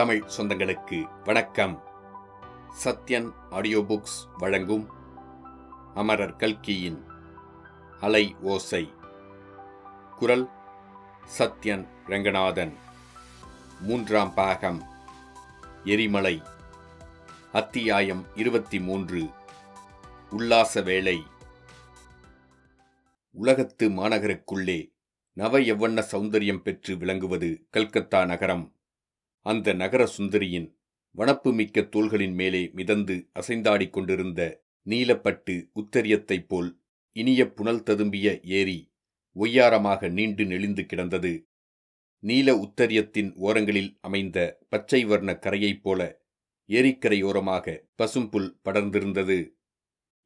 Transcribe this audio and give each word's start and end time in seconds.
தமிழ் 0.00 0.24
சொந்தங்களுக்கு 0.36 1.24
வணக்கம். 1.24 1.82
Sathyan 2.84 3.32
audio 3.50 3.80
books 3.80 4.28
வழங்கும் 4.38 4.90
அமரர் 5.94 6.36
கல்கியின் 6.36 7.04
அலை 8.00 8.36
ஓசை. 8.40 8.92
குரல் 10.16 10.48
சத்யன் 11.38 11.88
ரங்கநாதன். 12.06 12.74
மூன்றாம் 13.80 14.34
பாகம் 14.34 14.82
எரிமலை. 15.84 16.42
அத்தியாயம் 17.52 18.26
இருபத்தி 18.34 18.80
மூன்று 18.80 19.28
உல்லாச 20.30 20.80
வேளை. 20.80 21.22
உலகத்து 23.30 23.88
மாநகருக்குள்ளே 23.88 24.94
நவ 25.32 25.58
எவ்வண்ண 25.58 26.04
சௌந்தரியம் 26.12 26.62
பெற்று 26.62 26.96
விளங்குவது 26.96 27.66
கல்கத்தா 27.70 28.24
நகரம். 28.24 28.74
அந்த 29.40 29.72
நகர 29.72 30.08
சுந்தரியின் 30.18 30.68
வனப்புமிக்க 31.16 31.80
தோள்களின் 31.82 32.32
மேலே 32.32 32.70
மிதந்து 32.72 33.28
அசைந்தாடிக் 33.40 33.90
கொண்டிருந்த 33.90 34.64
நீலப்பட்டு 34.86 35.70
உத்தரியத்தைப் 35.74 36.48
போல் 36.48 36.80
இனிய 37.12 37.52
புனல் 37.52 37.82
ததும்பிய 37.82 38.44
ஏரி 38.44 38.92
ஒய்யாரமாக 39.36 40.10
நீண்டு 40.10 40.44
நெளிந்து 40.44 40.86
கிடந்தது. 40.86 41.48
நீல 42.18 42.54
உத்தரியத்தின் 42.56 43.32
ஓரங்களில் 43.34 43.98
அமைந்த 44.00 44.38
பச்சை 44.68 45.04
வர்ண 45.04 45.32
கரையைப் 45.32 45.82
போல 45.82 46.22
ஏரிக்கரையோரமாக 46.68 47.78
பசும்புல் 47.94 48.60
படர்ந்திருந்தது. 48.64 49.38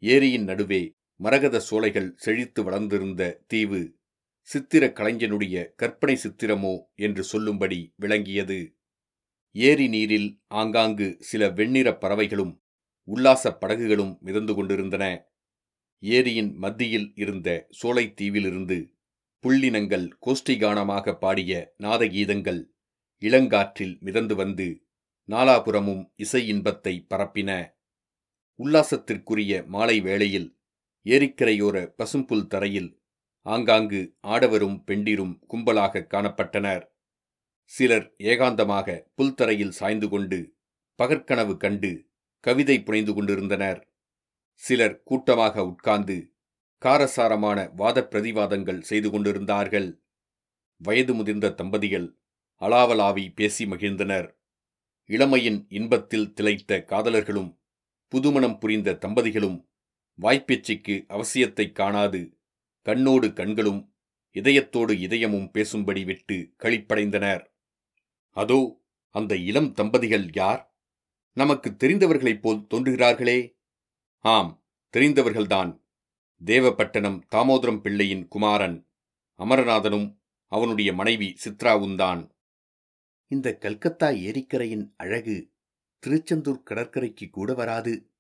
ஏரியின் 0.03 0.45
நடுவே 0.45 0.97
மரகத 1.17 1.61
சோலைகள் 1.61 2.15
செழித்து 2.17 2.63
வளர்ந்திருந்த 2.63 3.45
தீவு 3.47 3.97
சித்திர 4.41 4.87
கலைஞனுடைய 4.87 5.75
கற்பனை 5.75 6.17
சித்திரமோ 6.17 6.75
என்று 6.95 7.23
சொல்லும்படி 7.23 7.93
விளங்கியது. 7.97 8.77
ஏரி 9.57 9.89
நீரில் 9.89 10.43
ஆங்காங்கு 10.49 11.17
சில 11.21 11.49
வெண்ணிறப் 11.49 12.01
பறவைகளும் 12.01 12.63
உல்லாசப் 13.09 13.61
படகுகளும் 13.61 14.19
மிதந்து 14.21 14.55
கொண்டிருந்தன. 14.55 15.05
ஏரியின் 16.03 16.55
மத்தியில் 16.55 17.13
இருந்த 17.15 17.67
சோலைத் 17.71 18.21
தீவிலிருந்து 18.21 18.79
புள்ளினங்கள் 19.45 20.07
கோஷ்டிகானமாக 20.27 21.19
பாடிய 21.19 21.75
நாதகீதங்கள் 21.79 22.61
இளங்காற்றில் 23.23 24.01
மிதந்து 24.01 24.35
வந்து 24.35 24.87
நாலாபுறமும் 25.29 26.13
இசை 26.17 26.49
இன்பத்தை 26.49 27.07
பரப்பின. 27.11 27.51
உல்லாசத்திற்குரிய 28.61 29.67
மாலை 29.67 30.01
வேளையில் 30.01 30.49
ஏரிக்கரையோர 31.07 31.95
பசும்புல் 31.97 32.47
தரையில் 32.47 32.91
ஆங்காங்கு 33.47 34.17
ஆடவரும் 34.27 34.85
பெண்டிரும் 34.85 35.47
கும்பலாக 35.51 36.07
காணப்பட்டனர். 36.15 36.85
சிலர் 37.65 38.15
ஏகாந்தமாக 38.19 39.07
புல்தரையில் 39.15 39.71
சாய்ந்து 39.71 40.09
கொண்டு 40.09 40.55
பகற்கனவு 41.03 41.57
கண்டு 41.57 42.09
கவிதை 42.41 42.83
புனைந்து 42.83 43.15
கொண்டிருந்தனர். 43.15 43.93
சிலர் 44.53 45.03
கூட்டமாக 45.03 45.65
உட்கார்ந்து 45.65 46.33
காரசாரமான 46.79 47.71
வாத 47.77 48.09
பிரதிவாதங்கள் 48.11 48.81
செய்து 48.81 49.11
கொண்டிருந்தார்கள். 49.11 50.03
வயது 50.77 51.15
முதிர்ந்த 51.15 51.51
தம்பதிகள் 51.51 52.19
அலாவலாவி 52.61 53.33
பேசி 53.35 53.65
மகிழ்ந்தனர். 53.65 54.37
இளமையின் 55.07 55.67
இன்பத்தில் 55.69 56.33
திளைத்த 56.33 56.85
காதலர்களும் 56.87 57.59
புதுமணம் 58.09 58.59
புரிந்த 58.59 58.99
தம்பதிகளும் 59.01 59.69
வாய்ப்பேச்சுக்கு 60.23 61.07
அவசியத்தைக் 61.09 61.75
காணாது 61.75 62.39
கண்ணோடு 62.85 63.33
கண்களும் 63.33 63.95
இதயத்தோடு 64.35 64.93
இதயமும் 64.99 65.51
பேசும்படி 65.51 66.05
விட்டு 66.05 66.55
களிப்படைந்தனர். 66.63 67.53
அதோ 68.35 68.83
அந்த 69.15 69.37
இளம் 69.37 69.73
தம்பதிகள் 69.73 70.29
யார்? 70.33 70.63
நமக்கு 71.33 71.71
தெரிந்தவர்களைப் 71.71 72.41
போல் 72.41 72.67
தோன்றுகிறார்களே. 72.67 73.39
ஆம் 74.21 74.65
தெரிந்தவர்கள்தான். 74.97 75.83
தேவப்பட்டணம் 76.45 77.19
தாமோதரம் 77.35 77.81
பிள்ளையின் 77.81 78.29
குமாரன் 78.29 78.89
அமரநாதனும் 79.39 80.09
அவனுடைய 80.53 80.93
மனைவி 80.93 81.37
சித்ராவுந்தான். 81.45 82.31
இந்த 83.27 83.57
கல்கத்தா 83.57 84.09
ஏரிக்கரையின் 84.09 84.93
அழகு 84.97 85.53
திருச்செந்தூர் 85.99 86.63
கடற்கரைக்கு 86.63 87.31
கூட 87.31 87.55
வராது 87.55 88.13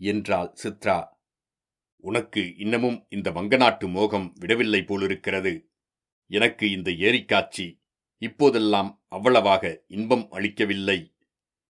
என்றாள் 0.00 0.54
சித்ரா. 0.62 0.98
உனக்கு 2.02 2.56
இன்னமும் 2.56 3.06
இந்த 3.08 3.30
வங்கநாட்டு 3.30 3.88
மோகம் 3.88 4.32
விடவில்லை 4.38 4.82
போலிருக்கிறது. 4.82 5.70
எனக்கு 6.30 6.70
இந்த 6.70 6.90
ஏரிக்காட்சி 6.90 7.66
இப்போதெல்லாம் 8.18 9.04
அவ்வளவாக 9.08 9.84
இன்பம் 9.86 10.30
அளிக்கவில்லை. 10.30 11.16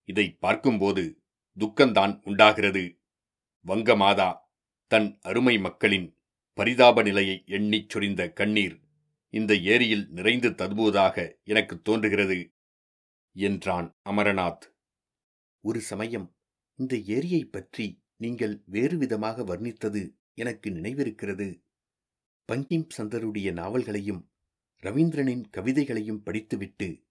இதை 0.04 0.32
பார்க்கும்போது 0.32 1.22
துக்கந்தான் 1.58 2.20
உண்டாகிறது. 2.24 2.98
வங்கமாதா 3.66 4.36
தன் 4.86 5.18
அருமை 5.22 5.58
மக்களின் 5.58 6.18
பரிதாப 6.52 7.02
நிலையை 7.02 7.44
எண்ணிச் 7.46 7.88
சொரிந்த 7.88 8.32
கண்ணீர் 8.32 8.80
இந்த 9.28 9.56
ஏரியில் 9.56 10.08
நிறைந்து 10.08 10.54
ததும்புவதாக 10.54 11.38
எனக்கு 11.44 11.82
தோன்றுகிறது 11.82 12.52
என்றான் 13.32 13.96
அமரநாத். 14.08 14.62
ஒரு 15.60 15.80
சமயம் 15.80 16.36
இந்த 16.74 16.96
ஏரியைப் 16.96 17.52
பற்றி 17.52 18.02
நீங்கள் 18.16 18.62
வேறு 18.66 18.98
விதமாக 18.98 19.42
வர்ணித்தது 19.42 20.14
எனக்கு 20.34 20.70
நினைவிருக்கிறது. 20.70 21.62
பங்கிம் 22.52 22.88
சந்தருடைய 22.96 23.52
நாவல்களையும் 23.52 24.31
ரவீந்திரனின் 24.82 25.44
கவிதைகளையும் 25.50 26.22
படித்துவிட்டு 26.22 27.04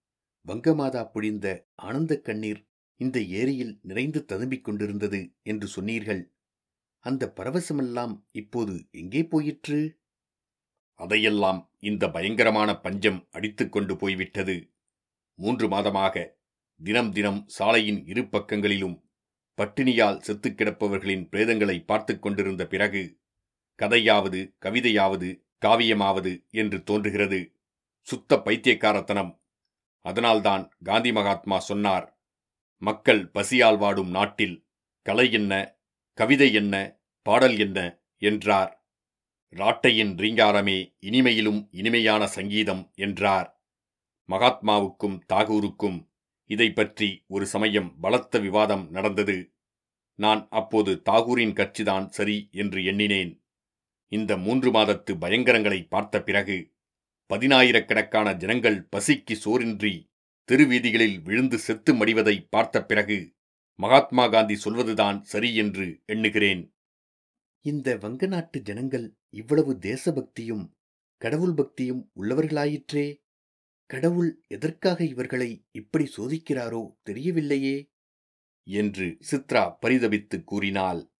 வங்கமாதா 0.46 1.10
பொழிந்த 1.14 1.66
ஆனந்த 1.74 2.20
கண்ணீர் 2.20 2.68
இந்த 2.96 3.20
ஏரியில் 3.20 3.78
நிறைந்து 3.82 4.24
ததும்பிக் 4.28 4.60
கொண்டிருந்தது 4.60 5.32
என்று 5.42 5.66
சொன்னீர்கள். 5.66 6.32
அந்த 6.98 7.32
பரவசமெல்லாம் 7.36 8.24
இப்போது 8.32 8.88
எங்கே 8.90 9.24
போயிற்று? 9.24 10.00
அதையெல்லாம் 10.94 11.70
இந்த 11.78 12.10
பயங்கரமான 12.10 12.80
பஞ்சம் 12.80 13.28
அடித்துக்கொண்டு 13.30 13.96
போய்விட்டது. 13.96 14.70
மூன்று 15.34 15.68
மாதமாக 15.68 16.26
தினம் 16.82 17.12
தினம் 17.12 17.44
சாலையின் 17.46 18.06
இரு 18.06 18.28
பக்கங்களிலும் 18.28 19.02
பட்டினியால் 19.56 20.18
செத்துக் 20.18 20.58
கிடப்பவர்களின் 20.58 21.28
பிரேதங்களை 21.28 21.84
பார்த்துக் 21.84 22.22
கொண்டிருந்த 22.22 22.66
பிறகு 22.66 23.20
கதையாவது 23.78 24.54
கவிதையாவது 24.60 25.44
காவியமாவது 25.64 26.48
என்று 26.50 26.82
தோன்றுகிறது. 26.82 27.56
சுத்த 28.02 28.36
பைத்தியக்காரத்தனம். 28.36 29.42
அதனால்தான் 30.00 30.70
காந்தி 30.84 31.12
மகாத்மா 31.12 31.58
சொன்னார் 31.58 32.20
மக்கள் 32.78 33.30
பசியால் 33.30 33.78
வாடும் 33.78 34.10
நாட்டில் 34.10 34.66
கலை 35.02 35.32
என்ன 35.32 35.80
கவிதை 36.14 36.52
என்ன 36.52 37.00
பாடல் 37.22 37.58
என்ன? 37.58 38.00
என்றார். 38.16 38.86
ராட்டையின் 39.50 40.14
ரீங்காரமே 40.16 40.96
இனிமையிலும் 41.00 41.68
இனிமையான 41.70 42.26
சங்கீதம் 42.26 42.92
என்றார். 42.94 43.62
மகாத்மாவுக்கும் 44.28 45.20
தாகூருக்கும் 45.32 46.08
இதை 46.46 46.72
பற்றி 46.72 47.24
ஒரு 47.26 47.46
சமயம் 47.46 48.00
பலத்த 48.00 48.38
விவாதம் 48.38 48.90
நடந்தது. 48.90 49.54
நான் 50.14 50.48
அப்போது 50.50 51.02
தாகூரின் 51.10 51.52
கட்சிதான் 51.52 52.06
சரி 52.06 52.48
என்று 52.52 52.84
எண்ணினேன். 52.84 53.44
இந்த 54.08 54.36
மூன்று 54.36 54.70
மாதத்து 54.70 55.12
பயங்கரங்களை 55.18 55.88
பார்த்த 55.88 56.22
பிறகு 56.22 56.71
பதினாயிரக்கணக்கான 57.32 58.36
ஜனங்கள் 58.36 58.88
பசிக்கு 58.96 59.34
சோரின்றி 59.44 60.10
தெருவீதிகளில் 60.52 61.22
விழுந்து 61.22 61.58
செத்து 61.58 61.94
மடிவதை 61.94 62.46
பார்த்த 62.50 62.84
பிறகு 62.84 63.34
மகாத்மா 63.74 64.28
காந்தி 64.28 64.54
சொல்வதுதான் 64.54 65.22
சரி 65.22 65.56
என்று 65.56 66.02
எண்ணுகிறேன். 66.06 66.74
இந்த 67.60 67.96
வங்க 67.96 68.26
நாட்டு 68.26 68.62
ஜனங்கள் 68.62 69.16
இவ்வளவு 69.30 69.78
தேசபக்தியும் 69.78 70.76
கடவுள் 71.16 71.54
பக்தியும் 71.54 72.12
உள்ளவர்களாயிற்றே? 72.16 73.20
கடவுள் 73.86 74.44
எதற்காக 74.46 75.04
இவர்களை 75.04 75.66
இப்படி 75.70 76.12
சோதிக்கிறாரோ 76.16 76.96
தெரியவில்லையே? 77.10 77.90
என்று 78.62 79.18
சித்ரா 79.30 79.76
பரிதபித்து 79.80 80.44
கூறினாள். 80.44 81.10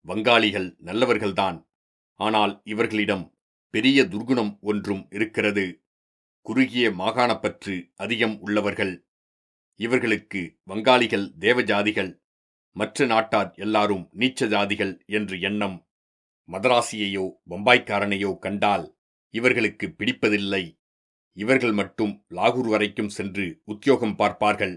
வங்காளிகள் 0.00 0.76
நல்லவர்கள்தான் 0.84 1.66
ஆனால் 2.14 2.60
இவர்களிடம் 2.64 3.33
பெரிய 3.74 3.98
துர்குணம் 4.04 4.52
ஒன்றும் 4.60 5.04
இருக்கிறது. 5.10 5.64
குறுகிய 6.46 6.86
மாகாணப்பற்று 6.90 7.74
அதிகம் 7.94 8.36
உள்ளவர்கள். 8.40 8.94
இவர்களுக்கு 9.80 10.40
வங்காளிகள் 10.64 11.26
தேவஜாதிகள். 11.38 12.12
மற்ற 12.76 13.06
நாட்டார் 13.06 13.50
எல்லாரும் 13.56 14.04
நீச்ச 14.12 14.46
ஜாதிகள் 14.46 14.94
என்று 15.06 15.36
எண்ணம். 15.40 15.76
மதராசியையோ 16.48 17.26
பம்பாய்க்காரனையோ 17.50 18.30
கண்டால் 18.38 18.86
இவர்களுக்கு 19.34 19.86
பிடிப்பதில்லை. 19.98 20.64
இவர்கள் 21.32 21.72
மட்டும் 21.72 22.12
லாகூர் 22.28 22.68
வரைக்கும் 22.68 23.08
சென்று 23.08 23.46
உத்தியோகம் 23.64 24.16
பார்ப்பார்கள். 24.16 24.74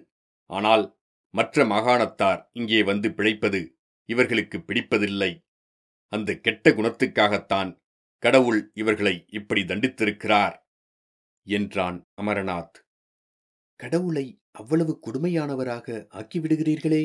ஆனால் 0.49 0.85
மற்ற 1.33 1.65
மாகாணத்தார் 1.65 2.41
இங்கே 2.51 2.79
வந்து 2.83 3.07
பிழைப்பது 3.13 3.61
இவர்களுக்கு 4.09 4.57
பிடிப்பதில்லை. 4.59 5.31
அந்த 6.13 6.29
கெட்ட 6.45 6.71
குணத்துக்காகத்தான் 6.71 7.71
கடவுள் 8.23 8.71
இவர்களை 8.73 9.25
இப்படி 9.27 9.61
தண்டித்திருக்கிறார் 9.61 10.55
என்றான் 11.47 11.97
அமரநாத். 12.21 12.77
கடவுளை 13.75 14.41
அவ்வளவு 14.51 14.99
கொடுமையானவராக 15.05 16.07
ஆக்கிவிடுகிறீர்களே. 16.13 17.03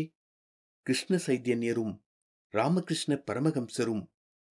கிருஷ்ண 0.86 1.18
சைத்தன்யரும் 1.26 1.92
ராமகிருஷ்ண 2.54 3.22
பரமஹம்சரும் 3.30 4.10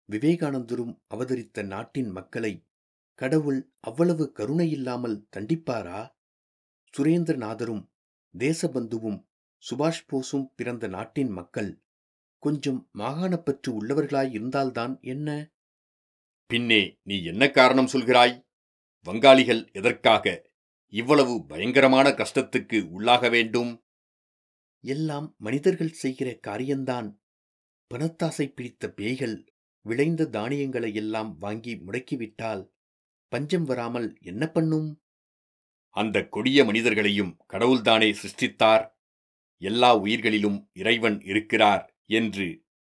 விவேகானந்தரும் 0.10 0.94
அவதரித்த 1.08 1.64
நாட்டின் 1.64 2.10
மக்களை 2.10 2.68
கடவுள் 3.16 3.74
அவ்வளவு 3.80 4.32
கருணையில்லாமல் 4.32 5.28
தண்டிப்பாரா? 5.30 6.00
சுரேந்திரநாதரும் 6.94 7.84
தேசபந்துவும் 8.38 9.20
சுபாஷ் 9.64 10.06
போஸும் 10.12 10.48
பிறந்த 10.56 10.88
நாட்டின் 10.88 11.30
மக்கள் 11.30 11.84
கொஞ்சம் 12.44 12.90
மாகாணப்பற்று 12.98 13.70
உள்ளவர்களாய் 13.70 14.30
இருந்தால்தான் 14.30 15.00
என்ன? 15.02 15.30
பின்னே 16.52 16.80
நீ 17.04 17.24
என்ன 17.24 17.44
காரணம் 17.50 17.90
சொல்கிறாய்? 17.94 18.36
வங்காளிகள் 19.06 19.62
எதற்காக 19.72 20.26
இவ்வளவு 20.94 21.46
பயங்கரமான 21.46 22.08
கஷ்டத்துக்கு 22.10 22.78
உள்ளாக 22.96 23.30
வேண்டும்? 23.30 23.72
எல்லாம் 24.84 25.36
மனிதர்கள் 25.38 25.94
செய்கிற 25.94 26.30
காரியந்தான் 26.48 27.08
பணத்தாசை 27.92 28.48
பிடித்த 28.54 28.90
பேய்கள் 28.90 29.38
விளைந்த 29.86 30.26
தானியங்களை 30.26 30.94
எல்லாம் 30.94 31.38
வாங்கி 31.38 31.74
முடக்கிவிட்டால் 31.78 32.64
பஞ்சம் 33.28 33.64
வராமல் 33.64 34.18
என்ன 34.22 34.44
பண்ணும்? 34.48 34.90
அந்த 35.96 36.18
கொடிய 36.28 36.66
மனிதர்களையும் 36.66 37.32
கடவுள்தானே 37.54 38.10
சிருஷ்டித்தார்? 38.22 38.84
எல்லா 39.62 39.92
உயிர்களிலும் 39.98 40.60
இறைவன் 40.74 41.18
இருக்கிறார் 41.22 41.84
என்று 42.10 42.48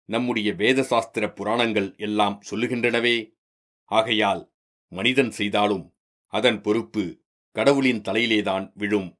நம்முடைய 0.09 0.53
வேத 0.53 0.83
சாஸ்திர 0.83 1.25
புராணங்கள் 1.31 1.89
எல்லாம் 1.97 2.37
சொல்லுகின்றனவே. 2.51 3.17
ஆகையால் 3.91 4.53
மனிதன் 4.89 5.31
செய்தாலும் 5.31 5.95
அதன் 6.27 6.61
பொறுப்பு 6.61 7.23
கடவுளின் 7.51 8.01
தலையிலேதான் 8.01 8.71
விழும். 8.75 9.19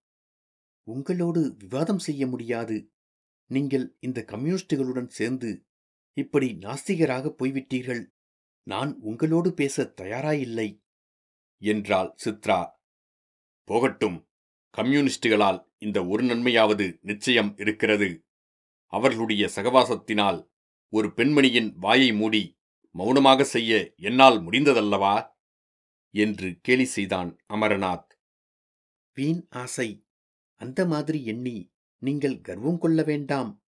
உங்களோடு 0.82 1.55
விவாதம் 1.58 1.99
செய்ய 1.99 2.26
முடியாது. 2.26 2.93
நீங்கள் 3.46 3.96
இந்த 4.00 4.25
கம்யூனிஸ்டுகளுடன் 4.26 5.06
சேர்ந்து 5.06 5.67
இப்படி 6.12 6.56
நாஸ்திகராக 6.61 7.34
போய்விட்டீர்கள். 7.38 8.05
நான் 8.62 8.99
உங்களோடு 9.00 9.55
பேச 9.55 9.94
தயாராயில்லை. 10.00 10.82
என்றாள் 11.62 12.14
சித்ரா. 12.25 12.70
போகட்டும். 13.64 14.28
கம்யூனிஸ்டுகளால் 14.76 15.73
இந்த 15.78 16.06
ஒரு 16.06 16.25
நன்மையாவது 16.25 16.99
நிச்சயம் 17.00 17.56
இருக்கிறது. 17.56 18.25
அவர்களுடைய 18.87 19.50
சகவாசத்தினால் 19.55 20.50
ஒரு 20.88 21.08
பெண்மணியின் 21.08 21.75
வாயை 21.75 22.12
மூடி 22.12 22.59
மௌனமாக 22.94 23.44
செய்ய 23.44 23.92
என்னால் 23.96 24.38
முடிந்ததல்லவா? 24.40 25.28
என்று 26.14 26.58
கேலி 26.62 26.84
செய்தான் 26.84 27.38
அமரநாத். 27.48 28.10
வீண் 29.14 29.46
ஆசை. 29.50 30.06
அந்த 30.60 30.87
மாதிரி 30.87 31.25
எண்ணி 31.25 31.72
நீங்கள் 32.02 32.40
கர்வம் 32.40 32.78
கொள்ள 32.78 33.02
வேண்டாம். 33.02 33.64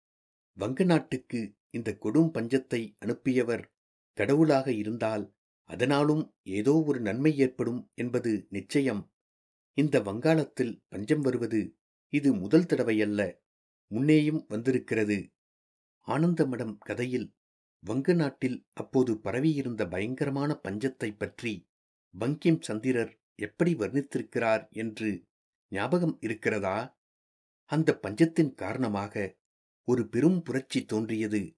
வங்க 0.52 0.84
நாட்டுக்கு 0.84 1.54
இந்த 1.70 1.96
கொடும் 2.00 2.30
பஞ்சத்தை 2.34 2.96
அனுப்பியவர் 3.04 3.64
கடவுளாக 4.12 4.72
இருந்தால் 4.72 5.34
அதனாலும் 5.64 6.34
ஏதோ 6.42 6.82
ஒரு 6.86 7.00
நன்மை 7.00 7.38
ஏற்படும் 7.38 7.90
என்பது 7.94 8.46
நிச்சயம். 8.50 9.12
இந்த 9.76 10.00
வங்காளத்தில் 10.00 10.82
பஞ்சம் 10.88 11.20
வருவது 11.20 11.76
இது 12.12 12.32
முதல் 12.32 12.64
தடவையல்ல. 12.64 13.38
முன்னேயும் 13.90 14.44
வந்திருக்கிறது. 14.48 15.32
ஆனந்தமடம் 16.06 16.76
கதையில் 16.78 17.34
வங்க 17.84 18.12
நாட்டில் 18.12 18.66
அப்போது 18.72 19.18
பரவியிருந்த 19.18 19.88
பயங்கரமான 19.88 20.60
பஞ்சத்தைப் 20.62 21.18
பற்றி 21.18 21.68
பங்கிம் 22.18 22.60
சந்திரர் 22.60 23.20
எப்படி 23.34 23.74
வர்ணித்திருக்கிறார் 23.74 24.70
என்று 24.70 25.24
ஞாபகம் 25.68 26.18
இருக்கிறதா? 26.20 27.00
அந்த 27.64 27.98
பஞ்சத்தின் 28.02 28.54
காரணமாக 28.54 29.36
ஒரு 29.84 30.08
பெரும் 30.08 30.42
புரட்சி 30.42 30.84
தோன்றியது. 30.84 31.56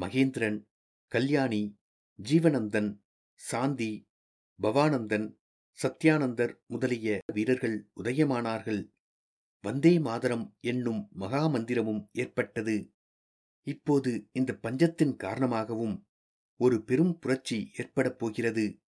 மகேந்திரன் 0.00 0.66
கல்யாணி 1.06 1.78
ஜீவனந்தன் 2.22 3.00
சாந்தி 3.40 4.08
பவானந்தன் 4.62 5.36
சத்யானந்தர் 5.78 6.54
முதலிய 6.66 7.18
வீரர்கள் 7.32 7.90
உதயமானார்கள். 8.02 8.92
வந்தே 9.60 9.98
மாதரம் 9.98 10.56
என்னும் 10.60 11.08
மகா 11.12 11.46
மந்திரமும் 11.48 12.08
ஏற்பட்டது. 12.12 12.92
இப்போது 13.62 14.28
இந்த 14.32 14.58
பஞ்சத்தின் 14.62 15.16
காரணமாகவும் 15.16 16.06
ஒரு 16.56 16.84
பெரும் 16.84 17.18
புரட்சி 17.18 17.70
ஏற்படப் 17.76 18.18
போகிறது. 18.18 18.80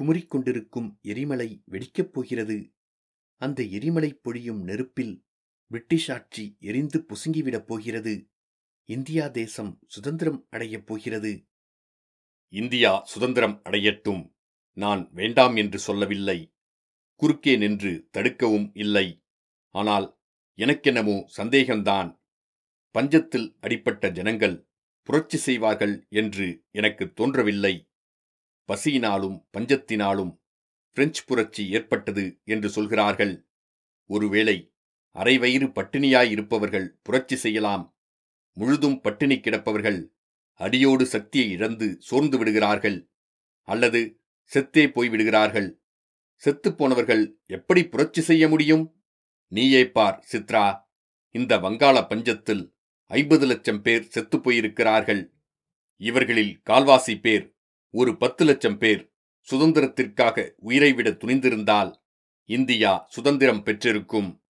குமுறிக்கொண்டிருக்கும் 0.00 1.00
எரிமலை 1.00 1.62
வெடிக்கப் 1.70 2.12
போகிறது. 2.12 2.72
அந்த 3.36 3.62
எரிமலை 3.62 4.14
பொழியும் 4.14 4.62
நெருப்பில் 4.62 5.24
பிரிட்டிஷ் 5.66 6.10
ஆட்சி 6.10 6.56
எரிந்து 6.60 7.06
புசுங்கிவிடப் 7.08 7.66
போகிறது. 7.66 8.30
இந்தியா 8.84 9.28
தேசம் 9.28 9.80
சுதந்திரம் 9.86 10.46
அடையப் 10.50 10.86
போகிறது. 10.86 11.46
இந்தியா 12.48 13.02
சுதந்திரம் 13.04 13.60
அடையட்டும். 13.64 14.32
நான் 14.72 15.10
வேண்டாம் 15.12 15.56
என்று 15.56 15.78
சொல்லவில்லை. 15.78 16.54
குறுக்கே 17.14 17.56
நின்று 17.56 18.08
தடுக்கவும் 18.12 18.70
இல்லை. 18.74 19.24
ஆனால் 19.68 20.18
எனக்கென்னமோ 20.56 21.24
சந்தேகம்தான். 21.36 22.22
பஞ்சத்தில் 22.94 23.56
அடிப்பட்ட 23.60 24.10
ஜனங்கள் 24.10 24.68
புரட்சி 25.02 25.38
செய்வார்கள் 25.38 26.06
என்று 26.08 26.64
எனக்கு 26.70 27.12
தோன்றவில்லை. 27.12 27.90
பசியினாலும் 28.68 29.48
பஞ்சத்தினாலும் 29.52 30.40
பிரெஞ்சு 30.90 31.24
புரட்சி 31.26 31.70
ஏற்பட்டது 31.70 32.40
என்று 32.44 32.68
சொல்கிறார்கள். 32.68 33.46
ஒருவேளை 34.06 34.72
அரைவயிறு 35.14 35.72
பட்டினியாயிருப்பவர்கள் 35.72 36.88
புரட்சி 37.02 37.36
செய்யலாம். 37.36 37.96
முழுதும் 38.52 39.00
பட்டினி 39.00 39.34
கிடப்பவர்கள் 39.34 40.12
அடியோடு 40.52 41.06
சக்தியை 41.06 41.50
இழந்து 41.50 41.96
சோர்ந்து 41.98 42.38
விடுகிறார்கள். 42.38 43.10
அல்லது 43.62 44.20
செத்தே 44.54 44.86
போய்விடுகிறார்கள். 44.86 45.80
செத்துப் 46.36 46.78
போனவர்கள் 46.78 47.38
எப்படி 47.46 47.84
புரட்சி 47.84 48.20
செய்ய 48.20 48.48
முடியும்? 48.48 49.02
நீயே 49.48 49.90
பார் 49.90 50.26
சித்ரா. 50.32 50.82
இந்த 51.30 51.58
வங்காள 51.58 52.00
பஞ்சத்தில் 52.00 52.73
ஐம்பது 53.06 53.46
லட்சம் 53.46 53.82
பேர் 53.82 54.08
செத்துப் 54.08 54.48
போயிருக்கிறார்கள். 54.48 55.32
இவர்களில் 55.96 56.60
கால்வாசி 56.70 57.20
பேர் 57.20 57.56
ஒரு 57.90 58.16
பத்து 58.16 58.44
லட்சம் 58.44 58.78
பேர் 58.78 59.12
சுதந்திரத்திற்காக 59.50 60.50
உயிரை 60.56 60.92
விட 60.92 61.10
துணிந்திருந்தால் 61.10 62.02
இந்தியா 62.44 63.06
சுதந்திரம் 63.08 63.62
பெற்றிருக்கும். 63.62 64.42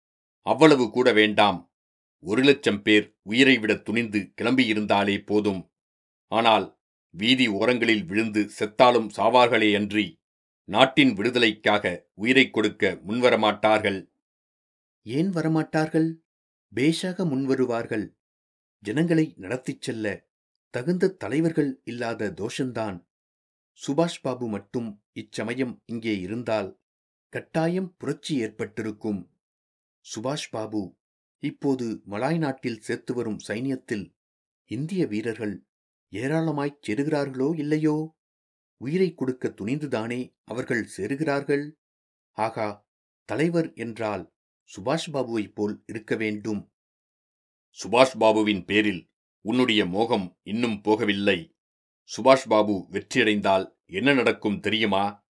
அவ்வளவு 0.41 0.91
கூட 0.91 1.13
வேண்டாம். 1.13 1.73
ஒரு 2.21 2.43
லட்சம் 2.43 2.83
பேர் 2.83 3.17
உயிரை 3.23 3.59
விட 3.59 3.75
துணிந்து 3.75 4.33
கிளம்பியிருந்தாலே 4.43 5.27
போதும். 5.27 5.73
ஆனால் 6.29 6.81
வீதி 7.11 7.49
ஓரங்களில் 7.49 8.05
விழுந்து 8.05 8.51
செத்தாலும் 8.59 9.09
சாவார்களே 9.17 9.75
அன்றி 9.75 10.21
நாட்டின் 10.65 11.13
விடுதலைக்காக 11.13 12.11
உயிரைக் 12.15 12.53
கொடுக்க 12.53 13.01
முன்வரமாட்டார்கள். 13.07 14.13
ஏன் 15.03 15.33
வரமாட்டார்கள்? 15.33 16.15
பேஷாக 16.75 17.25
முன்வருவார்கள். 17.25 18.21
ஜனங்களை 18.83 19.35
நடத்திச் 19.37 19.83
செல்ல 19.83 20.31
தகுந்த 20.71 21.11
தலைவர்கள் 21.11 21.81
இல்லாத 21.85 22.31
தோஷந்தான். 22.31 23.07
சுபாஷ் 23.87 24.23
பாபு 24.23 24.49
மட்டும் 24.49 25.03
இச்சமயம் 25.13 25.83
இங்கே 25.87 26.19
இருந்தால் 26.19 26.81
கட்டாயம் 27.29 27.97
புரட்சி 27.97 28.37
ஏற்பட்டிருக்கும். 28.37 29.31
சுபாஷ் 30.15 30.51
பாபு 30.51 30.97
இப்போது 31.39 32.03
மலாய் 32.05 32.39
நாட்டில் 32.39 32.81
சேர்த்து 32.81 33.15
வரும் 33.15 33.39
சைனியத்தில் 33.49 34.15
இந்திய 34.65 35.07
வீரர்கள் 35.07 35.67
ஏராளமாய்ச் 36.13 36.83
சேருகிறார்களோ 36.87 37.59
இல்லையோ? 37.59 38.17
உயிரை 38.77 39.15
கொடுக்க 39.15 39.49
துணிந்துதானே 39.49 40.37
அவர்கள் 40.45 40.89
சேருகிறார்கள்? 40.97 41.73
ஆகா 42.31 42.87
தலைவர் 43.25 43.73
என்றால் 43.75 44.35
சுபாஷ் 44.71 45.11
பாபுவைப் 45.13 45.55
போல் 45.55 45.83
இருக்க 45.87 46.17
வேண்டும். 46.17 46.72
சுபாஷ் 47.73 48.17
பாபுவின் 48.19 48.65
பேரில் 48.65 49.11
உன்னுடைய 49.41 49.87
மோகம் 49.87 50.39
இன்னும் 50.43 50.81
போகவில்லை. 50.85 51.57
சுபாஷ் 52.17 52.47
பாபு 52.49 52.87
வெற்றியடைந்தால் 52.91 53.75
என்ன 53.87 54.13
நடக்கும் 54.13 54.61
தெரியுமா? 54.61 55.27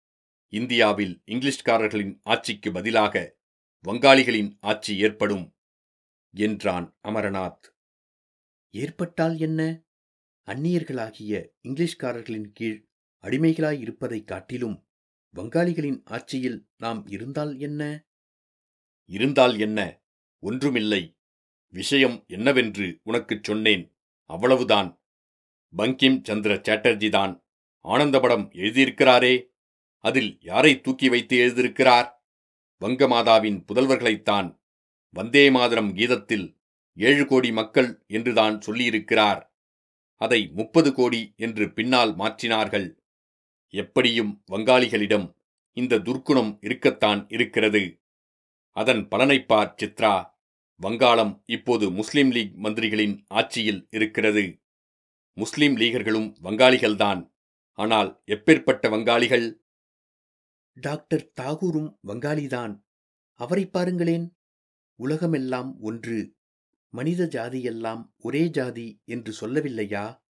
இந்தியாவில் 0.47 1.23
இங்கிலீஷ்காரர்களின் 1.25 2.19
ஆட்சிக்கு 2.23 2.71
பதிலாக 2.71 3.37
வங்காளிகளின் 3.87 4.57
ஆட்சி 4.59 4.97
ஏற்படும் 4.97 5.55
என்றான் 6.31 6.97
அமரநாத். 7.07 7.73
ஏற்பட்டால் 8.69 9.37
என்ன? 9.37 9.83
அந்நியர்களாகிய 10.45 11.47
இங்கிலீஷ்காரர்களின் 11.67 12.51
கீழ் 12.51 12.89
அடிமைகளாய் 13.23 13.79
இருப்பதைக் 13.79 14.27
காட்டிலும் 14.27 14.87
வங்காளிகளின் 15.35 16.01
ஆட்சியில் 16.05 16.69
நாம் 16.77 17.07
இருந்தால் 17.07 17.59
என்ன? 17.59 18.07
இருந்தால் 19.05 19.59
என்ன? 19.59 20.03
ஒன்றுமில்லை. 20.39 21.18
விஷயம் 21.69 22.23
என்னவென்று 22.27 22.99
உனக்குச் 23.03 23.43
சொன்னேன். 23.43 23.95
அவ்வளவுதான். 24.25 25.01
பங்கிம் 25.77 26.19
சந்திர 26.23 26.55
சாட்டர்ஜி 26.55 27.09
தான் 27.09 27.43
ஆனந்தபடம் 27.83 28.51
எழுதியிருக்கிறாரே. 28.53 29.47
அதில் 29.97 30.37
யாரை 30.41 30.81
தூக்கி 30.81 31.09
வைத்து 31.09 31.37
எழுதியிருக்கிறார்? 31.37 32.11
வங்கமாதாவின் 32.81 33.63
புதல்வர்களைத்தான். 33.73 34.59
வந்தே 35.09 35.49
மாதரம் 35.49 35.95
கீதத்தில் 35.95 36.57
ஏழு 36.93 37.25
கோடி 37.25 37.51
மக்கள் 37.51 38.03
என்றுதான் 38.07 38.57
சொல்லியிருக்கிறார். 38.57 39.49
அதை 40.15 40.51
முப்பது 40.53 40.93
கோடி 40.93 41.33
என்று 41.37 41.73
பின்னால் 41.73 42.15
மாற்றினார்கள். 42.15 42.95
எப்படியும் 43.69 44.43
வங்காளிகளிடம் 44.51 45.33
இந்த 45.73 45.99
துர்க்குணம் 45.99 46.57
இருக்கத்தான் 46.61 47.25
இருக்கிறது. 47.29 48.01
அதன் 48.71 49.07
பலனைப்பார் 49.07 49.73
சித்ரா. 49.83 50.37
வங்காளம் 50.81 51.43
இப்போது 51.45 51.91
முஸ்லிம் 51.91 52.31
லீக் 52.31 52.55
மந்திரிகளின் 52.55 53.23
ஆட்சியில் 53.27 53.87
இருக்கிறது. 53.89 54.61
முஸ்லிம் 55.33 55.77
லீகர்களும் 55.77 56.35
வங்காளிகள்தான். 56.43 57.33
ஆனால் 57.73 58.21
எப்பேற்பட்ட 58.25 58.89
வங்காளிகள்? 58.89 59.53
டாக்டர் 60.73 61.31
தாகூரும் 61.41 61.97
வங்காளிதான். 62.07 62.83
அவரை 63.33 63.67
பாருங்களேன். 63.67 64.37
உலகமெல்லாம் 64.95 65.81
ஒன்று. 65.81 66.35
மனித 66.89 67.25
ஜாதியெல்லாம் 67.25 68.13
ஒரே 68.17 68.49
ஜாதி 68.49 69.01
என்று 69.05 69.33
சொல்லவில்லையா? 69.39 70.21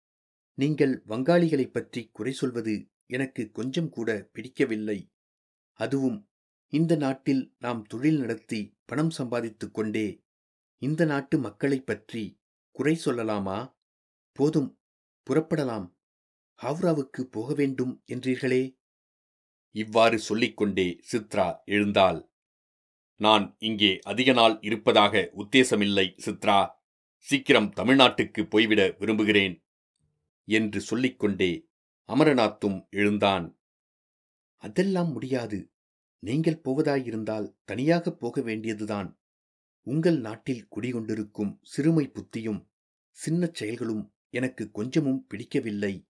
நீங்கள் 0.53 1.03
வங்காளிகளைப் 1.07 1.71
பற்றி 1.71 2.09
குறை 2.11 2.33
சொல்வது 2.33 2.91
எனக்கு 3.05 3.51
கொஞ்சம் 3.51 3.89
கூட 3.89 4.29
பிடிக்கவில்லை. 4.31 5.11
அதுவும் 5.73 6.29
இந்த 6.67 6.95
நாட்டில் 6.95 7.55
நாம் 7.59 7.83
தொழில் 7.83 8.19
நடத்தி 8.19 8.77
பணம் 8.85 9.09
சம்பாதித்துக் 9.09 9.73
கொண்டே 9.73 10.21
இந்த 10.81 11.05
நாட்டு 11.05 11.39
மக்களைப் 11.39 11.85
பற்றி 11.85 12.41
குறை 12.71 13.01
சொல்லலாமா? 13.05 13.75
போதும் 14.31 14.79
புறப்படலாம். 15.29 15.95
ஹாவ்ராவுக்கு 16.61 17.21
போக 17.21 17.53
வேண்டும் 17.53 18.03
என்றீர்களே? 18.11 18.77
இவ்வாறு 19.71 20.19
சொல்லிக்கொண்டே 20.19 20.99
சித்ரா 21.11 21.63
எழுந்தாள். 21.65 22.31
நான் 23.15 23.55
இங்கே 23.59 23.99
அதிக 24.03 24.33
நாள் 24.33 24.57
இருப்பதாக 24.61 25.31
உத்தேசமில்லை 25.37 26.19
சித்ரா. 26.25 26.69
சீக்கிரம் 27.17 27.73
தமிழ்நாட்டுக்கு 27.75 28.49
போய்விட 28.49 28.95
விரும்புகிறேன் 28.99 29.65
என்று 30.45 30.81
சொல்லிக்கொண்டே 30.81 31.69
அமரநாத்தும் 32.07 32.89
எழுந்தான். 32.89 33.59
அதெல்லாம் 34.57 35.11
முடியாது. 35.11 35.71
நீங்கள் 36.19 36.61
போவதாயிருந்தால் 36.61 37.55
தனியாகப் 37.63 38.19
போக 38.19 38.41
வேண்டியதுதான். 38.41 39.18
உங்கள் 39.81 40.19
நாட்டில் 40.19 40.67
குடிகொண்டிருக்கும் 40.75 41.59
சிறுமை 41.61 42.11
புத்தியும் 42.11 42.67
சின்னச் 43.11 43.53
செயல்களும் 43.53 44.13
எனக்கு 44.29 44.71
கொஞ்சமும் 44.71 45.27
பிடிக்கவில்லை. 45.27 46.07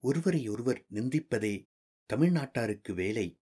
ஒருவரையொருவர் 0.00 0.84
நிந்திப்பதே 0.92 1.68
தமிழ்நாட்டாருக்கு 2.14 2.94
வேலை. 2.94 3.40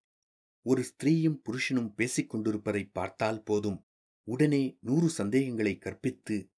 ஒரு 0.61 0.83
ஸ்திரீயும் 0.83 1.41
புருஷனும் 1.43 1.93
பேசிக் 1.93 2.29
கொண்டிருப்பதை 2.29 2.85
பார்த்தால் 2.85 3.43
போதும். 3.43 3.87
உடனே 4.23 4.77
நூறு 4.81 5.09
சந்தேகங்களை 5.09 5.77
கற்பித்து 5.77 6.51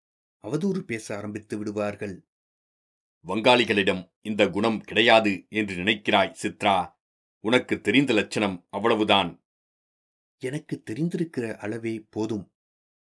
அவதூறு 0.44 0.80
பேச 0.80 1.18
ஆரம்பித்து 1.18 1.58
விடுவார்கள். 1.58 2.28
வங்காளிகளிடம் 3.28 4.14
இந்த 4.22 4.50
குணம் 4.50 4.82
கிடையாது 4.82 5.46
என்று 5.50 5.76
நினைக்கிறாய் 5.76 6.36
சித்ரா. 6.42 6.94
உனக்கு 7.40 7.82
தெரிந்த 7.82 8.14
லட்சணம் 8.14 8.68
அவ்வளவுதான். 8.70 9.44
எனக்கு 10.40 10.84
தெரிந்திருக்கிற 10.90 11.56
அளவே 11.56 12.08
போதும். 12.10 12.51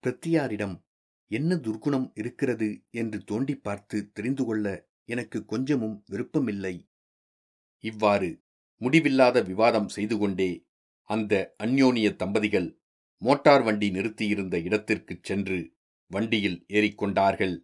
பிரத்தியாரிடம் 0.06 0.82
என்ன 1.26 1.54
துர்க்குணம் 1.54 2.10
இருக்கிறது? 2.14 2.84
என்று 2.90 3.24
தோண்டி 3.24 3.54
பார்த்து 3.56 4.12
தெரிந்து 4.12 4.44
கொள்ள 4.44 4.90
எனக்கு 5.04 5.44
கொஞ்சமும் 5.44 6.02
விருப்பமில்லை. 6.06 6.90
இவ்வாறு 7.78 8.42
முடிவில்லாத 8.76 9.40
விவாதம் 9.40 9.88
செய்து 9.88 10.18
கொண்டே 10.18 10.66
அந்த 11.02 11.54
அந்யோனிய 11.64 12.16
தம்பதிகள் 12.16 12.80
மோட்டார் 13.18 13.62
வண்டி 13.62 13.90
நிறுத்தியிருந்த 13.90 14.58
இடத்திற்குச் 14.58 15.24
சென்று 15.24 15.74
வண்டியில் 16.06 16.64
ஏறிக்கொண்டார்கள் 16.68 17.54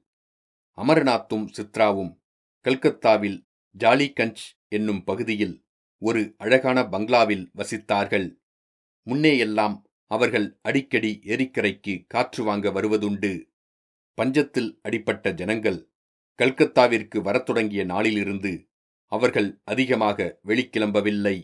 அமரநாத்தும் 0.78 1.46
சித்ராவும் 1.56 2.12
கல்கத்தாவில் 2.60 3.48
ஜாலிகஞ்ச் 3.78 4.42
என்னும் 4.68 5.04
பகுதியில் 5.04 5.66
ஒரு 6.02 6.34
அழகான 6.38 6.78
பங்களாவில் 6.84 7.50
வசித்தார்கள். 7.56 8.40
முன்னேயெல்லாம் 9.06 9.76
அவர்கள் 10.10 10.58
அடிக்கடி 10.62 11.20
ஏரிக்கரைக்கு 11.24 12.04
காற்று 12.06 12.44
வாங்க 12.44 12.68
வருவதுண்டு. 12.70 13.32
பஞ்சத்தில் 14.18 14.70
அடிப்பட்ட 14.82 15.32
ஜனங்கள் 15.32 15.78
கல்கத்தாவிற்கு 16.38 17.18
வரத் 17.20 17.46
தொடங்கிய 17.46 17.84
நாளிலிருந்து 17.84 18.52
அவர்கள் 19.12 19.60
அதிகமாக 19.64 20.40
வெளிக்கிளம்பவில்லை. 20.46 21.36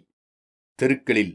தெருக்களில் 0.79 1.35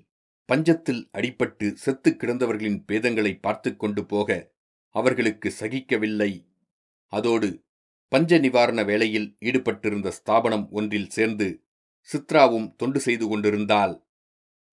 பஞ்சத்தில் 0.50 1.02
அடிபட்டு 1.18 1.74
செத்து 1.74 2.10
கிடந்தவர்களின் 2.12 2.80
பேதங்களை 2.88 3.40
பார்த்து 3.40 3.76
கொண்டு 3.76 4.06
போக 4.06 4.52
அவர்களுக்கு 4.96 5.50
சகிக்கவில்லை. 5.60 6.32
அதோடு 7.14 7.50
பஞ்ச 8.12 8.38
நிவாரண 8.38 8.84
வேலையில் 8.84 9.28
ஈடுபட்டிருந்த 9.40 10.08
ஸ்தாபனம் 10.08 10.68
ஒன்றில் 10.72 11.10
சேர்ந்து 11.10 11.48
சித்ராவும் 12.10 12.76
தொண்டு 12.76 13.00
செய்து 13.00 13.26
கொண்டிருந்தால் 13.28 13.94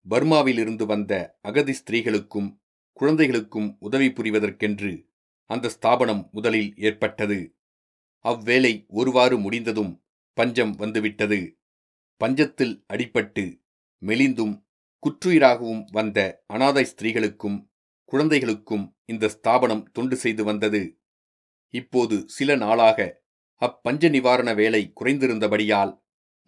பர்மாவிலிருந்து 0.06 0.86
வந்த 0.86 1.38
அகதி 1.40 1.72
ஸ்திரீகளுக்கும் 1.72 2.48
குழந்தைகளுக்கும் 2.92 3.76
உதவி 3.78 4.08
புரிவதற்கென்று 4.08 5.14
அந்த 5.46 5.68
ஸ்தாபனம் 5.68 6.28
முதலில் 6.32 6.75
ஏற்பட்டது. 6.76 7.54
அவ்வேலை 8.25 8.86
ஒருவாறு 8.86 9.38
முடிந்ததும் 9.38 10.04
பஞ்சம் 10.32 10.75
வந்துவிட்டது. 10.76 11.40
பஞ்சத்தில் 12.18 12.84
அடிபட்டு 12.92 13.44
மெலிந்தும் 14.02 14.54
குற்றுயிராகவும் 15.02 15.84
வந்த 15.92 16.44
அனாதை 16.46 16.84
ஸ்திரீகளுக்கும் 16.84 17.58
குழந்தைகளுக்கும் 18.04 18.96
இந்த 19.04 19.28
ஸ்தாபனம் 19.28 19.90
தொண்டு 19.92 20.16
செய்து 20.16 20.44
வந்தது. 20.44 20.82
இப்போது 21.70 22.25
சில 22.26 22.56
நாளாக 22.56 23.25
அப்பஞ்ச 23.62 24.10
நிவாரண 24.10 24.54
வேலை 24.54 24.92
குறைந்திருந்தபடியால் 25.00 25.92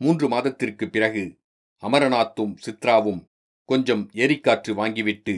மூன்று 0.00 0.29
மாதத்திற்கு 0.29 0.88
பிறகு 0.88 1.43
அமரநாத்தும் 1.83 2.55
சித்ராவும் 2.67 3.28
கொஞ்சம் 3.69 4.05
ஏரிக்காற்று 4.15 4.73
வாங்கிவிட்டு 4.75 5.37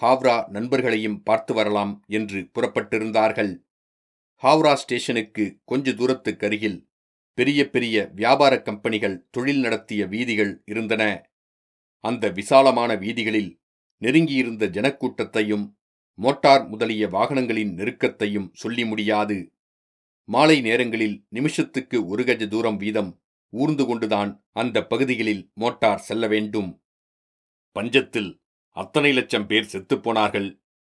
ஹாவ்ரா 0.00 0.36
நண்பர்களையும் 0.50 1.18
பார்த்து 1.22 1.52
வரலாம் 1.54 1.92
என்று 2.08 2.38
புறப்பட்டிருந்தார்கள். 2.54 3.52
ஹாவ்ரா 4.42 4.72
ஸ்டேஷனுக்கு 4.74 5.44
கொஞ்ச 5.64 5.92
தூரத்துக்கு 5.92 6.46
அருகில் 6.46 6.78
பெரிய 7.38 7.60
பெரிய 7.70 7.96
வியாபார 8.14 8.54
கம்பெனிகள் 8.62 9.16
தொழில் 9.30 9.60
நடத்திய 9.60 10.06
வீதிகள் 10.06 10.52
இருந்தன. 10.64 11.02
அந்த 12.04 12.24
விசாலமான 12.30 12.90
வீதிகளில் 12.96 13.50
நெருங்கியிருந்த 14.02 14.64
ஜனக்கூட்டத்தையும் 14.68 15.66
மோட்டார் 16.18 16.64
முதலிய 16.68 17.04
வாகனங்களின் 17.08 17.72
நெருக்கத்தையும் 17.74 18.48
சொல்லி 18.52 18.84
முடியாது. 18.84 19.38
மாலை 20.28 20.60
நேரங்களில் 20.60 21.16
நிமிஷத்துக்கு 21.28 21.98
ஒரு 22.06 22.24
கஜ 22.24 22.44
தூரம் 22.48 22.76
வீதம் 22.76 23.10
ஊர்ந்து 23.52 23.84
கொண்டுதான் 23.86 24.30
அந்த 24.52 24.86
பகுதிகளில் 24.86 25.42
மோட்டார் 25.54 25.98
செல்ல 25.98 26.26
வேண்டும். 26.26 26.70
பஞ்சத்தில் 27.76 28.30
அத்தனை 28.76 29.12
லட்சம் 29.12 29.46
பேர் 29.46 29.70
செத்துப்போனார்கள் 29.72 30.48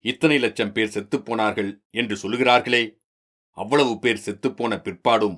இத்தனை 0.05 0.37
லட்சம் 0.39 0.71
பேர் 0.71 0.93
செத்துப்போனார்கள் 0.93 1.71
என்று 1.89 2.15
சொல்லுகிறார்களே. 2.15 2.83
அவ்வளவு 3.57 3.93
பேர் 3.99 4.23
செத்துப்போன 4.25 4.73
பிற்பாடும் 4.81 5.37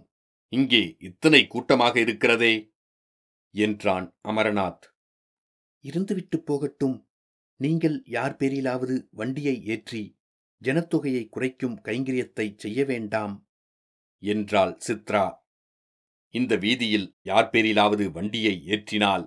இங்கே 0.49 0.95
இத்தனை 0.99 1.41
கூட்டமாக 1.47 1.99
இருக்கிறதே 1.99 2.53
என்றான் 3.51 4.07
அமரநாத். 4.21 4.83
இருந்துவிட்டு 5.83 6.37
போகட்டும். 6.37 6.97
நீங்கள் 7.59 8.03
யார் 8.05 8.35
பேரிலாவது 8.35 8.95
வண்டியை 9.11 9.55
ஏற்றி 9.65 10.03
ஜனத்தொகையை 10.61 11.23
குறைக்கும் 11.29 11.77
கைங்கரியத்தை 11.81 12.53
செய்ய 12.55 12.85
வேண்டாம் 12.85 13.33
என்றாள் 14.23 14.77
சித்ரா. 14.87 15.25
இந்த 16.29 16.55
வீதியில் 16.55 17.07
யார் 17.21 17.49
பேரிலாவது 17.49 18.05
வண்டியை 18.11 18.55
ஏற்றினால் 18.67 19.25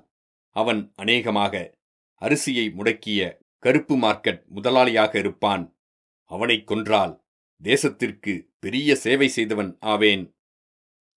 அவன் 0.57 0.81
அநேகமாக 0.95 1.55
அரிசியை 2.21 2.73
முடக்கிய 2.73 3.39
கருப்பு 3.59 3.97
மார்க்கெட் 3.97 4.43
முதலாளியாக 4.55 5.17
இருப்பான். 5.17 5.77
அவனைக் 6.25 6.67
கொன்றால் 6.67 7.25
தேசத்திற்கு 7.63 8.47
பெரிய 8.59 8.97
சேவை 8.97 9.29
செய்தவன் 9.29 9.77
ஆவேன் 9.81 10.37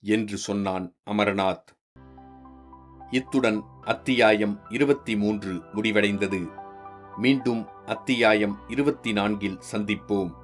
என்று 0.02 0.38
சொன்னான் 0.38 0.98
அமரநாத். 1.12 1.66
இத்துடன் 3.12 3.64
அத்தியாயம் 3.82 4.60
இருபத்தி 4.70 5.18
மூன்று 5.18 5.54
முடிவடைந்தது. 5.54 6.50
மீண்டும் 7.18 7.68
அத்தியாயம் 7.86 8.60
இருபத்தி 8.68 9.14
நான்கில் 9.14 9.60
சந்திப்போம். 9.72 10.39